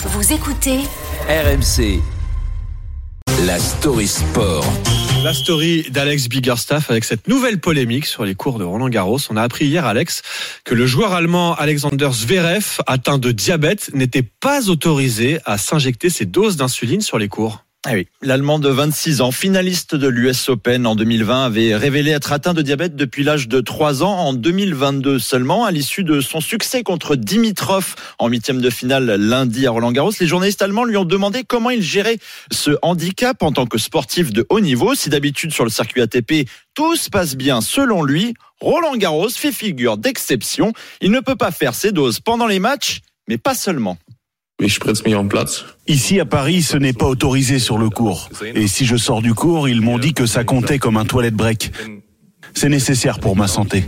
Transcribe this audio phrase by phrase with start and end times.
[0.00, 0.78] Vous écoutez
[1.28, 2.00] RMC.
[3.44, 4.64] La story sport.
[5.24, 9.18] La story d'Alex Biggerstaff avec cette nouvelle polémique sur les cours de Roland Garros.
[9.28, 10.22] On a appris hier, Alex,
[10.62, 16.26] que le joueur allemand Alexander Zverev, atteint de diabète, n'était pas autorisé à s'injecter ses
[16.26, 17.64] doses d'insuline sur les cours.
[17.86, 22.32] Ah oui, l'Allemand de 26 ans, finaliste de l'US Open en 2020, avait révélé être
[22.32, 26.40] atteint de diabète depuis l'âge de 3 ans en 2022 seulement, à l'issue de son
[26.40, 30.10] succès contre Dimitrov en huitième de finale lundi à Roland Garros.
[30.18, 32.18] Les journalistes allemands lui ont demandé comment il gérait
[32.50, 34.96] ce handicap en tant que sportif de haut niveau.
[34.96, 39.52] Si d'habitude sur le circuit ATP tout se passe bien selon lui, Roland Garros fait
[39.52, 40.72] figure d'exception.
[41.00, 43.98] Il ne peut pas faire ses doses pendant les matchs, mais pas seulement.
[45.86, 48.28] Ici à Paris, ce n'est pas autorisé sur le cours.
[48.42, 51.34] Et si je sors du cours, ils m'ont dit que ça comptait comme un toilette
[51.34, 51.70] break.
[52.54, 53.84] C'est nécessaire pour ma santé.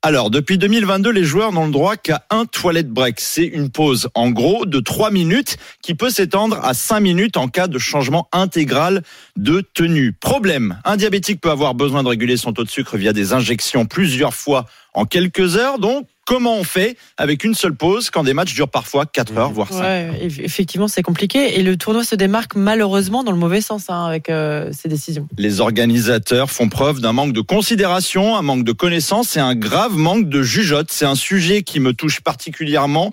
[0.00, 3.20] Alors, depuis 2022, les joueurs n'ont le droit qu'à un toilette break.
[3.20, 7.48] C'est une pause, en gros, de 3 minutes qui peut s'étendre à 5 minutes en
[7.48, 9.02] cas de changement intégral
[9.36, 10.12] de tenue.
[10.12, 13.86] Problème, un diabétique peut avoir besoin de réguler son taux de sucre via des injections
[13.86, 15.78] plusieurs fois en quelques heures.
[15.78, 19.50] Donc, comment on fait avec une seule pause quand des matchs durent parfois 4 heures,
[19.52, 21.58] voire 5 Ouais, eff- effectivement, c'est compliqué.
[21.58, 25.28] Et le tournoi se démarque malheureusement dans le mauvais sens hein, avec euh, ces décisions.
[25.38, 29.96] Les organisateurs font preuve d'un manque de considération, un manque de connaissance et un grave
[29.96, 30.88] manque de jugeote.
[30.90, 33.10] C'est un sujet qui me touche particulièrement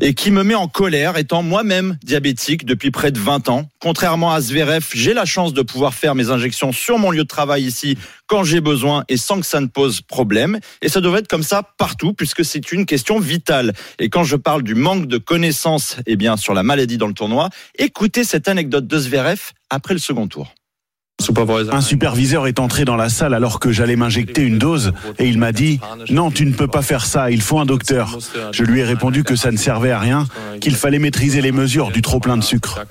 [0.00, 3.68] et qui me met en colère, étant moi-même diabétique depuis près de 20 ans.
[3.80, 7.28] Contrairement à Zverev, j'ai la chance de pouvoir faire mes injections sur mon lieu de
[7.28, 10.58] travail ici quand j'ai besoin et sans que ça ne pose problème.
[10.80, 13.72] Et ça devrait être comme ça partout puisque c'est une question vitale.
[13.98, 17.14] Et quand je parle du manque de connaissances eh bien, sur la maladie dans le
[17.14, 20.54] tournoi, écoutez cette anecdote de Zverev après le second tour.
[21.72, 25.38] Un superviseur est entré dans la salle alors que j'allais m'injecter une dose et il
[25.38, 28.18] m'a dit Non, tu ne peux pas faire ça, il faut un docteur.
[28.52, 30.26] Je lui ai répondu que ça ne servait à rien,
[30.60, 32.84] qu'il fallait maîtriser les mesures du trop-plein de sucre.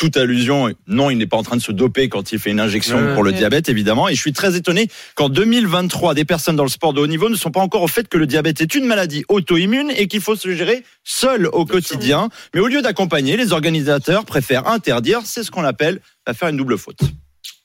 [0.00, 0.72] Toute allusion.
[0.88, 3.14] Non, il n'est pas en train de se doper quand il fait une injection Ouais.
[3.14, 3.36] pour le Ouais.
[3.36, 4.08] diabète, évidemment.
[4.08, 7.28] Et je suis très étonné qu'en 2023, des personnes dans le sport de haut niveau
[7.28, 10.22] ne sont pas encore au fait que le diabète est une maladie auto-immune et qu'il
[10.22, 12.30] faut se gérer seul au quotidien.
[12.54, 15.20] Mais au lieu d'accompagner, les organisateurs préfèrent interdire.
[15.24, 17.00] C'est ce qu'on appelle bah, faire une double faute.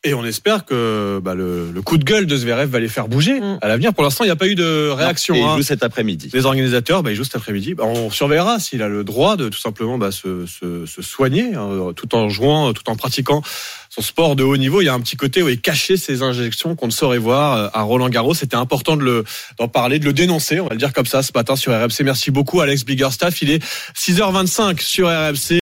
[0.06, 3.08] Et on espère que bah, le, le coup de gueule de Zverev va les faire
[3.10, 3.58] bouger Mm.
[3.62, 3.94] à l'avenir.
[3.94, 5.36] Pour l'instant, il n'y a pas eu de réaction.
[5.36, 5.58] Et il hein.
[5.58, 6.30] joue cet après-midi.
[6.34, 7.74] Les organisateurs, bah, ils jouent cet après-midi.
[7.74, 11.56] Bah, on surveillera s'il a le droit de tout simplement bah, se, se, se soigner,
[11.56, 13.42] hein, tout en jouant, tout en pratiquant
[13.90, 14.82] son sport de haut niveau.
[14.82, 17.58] Il y a un petit côté où il cachait ses injections qu'on ne saurait voir
[17.58, 18.34] euh, à Roland Garros.
[18.34, 19.24] C'était important de le,
[19.58, 20.60] d'en parler, de le dénoncer.
[20.60, 22.04] On va le dire comme ça ce matin sur RMC.
[22.04, 23.42] Merci beaucoup, Alex Biggerstaff.
[23.42, 23.64] Il est
[23.96, 25.54] 6h25 sur RMC.